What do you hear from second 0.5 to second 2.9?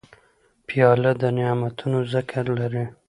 پیاله د نعتونو ذکر لري.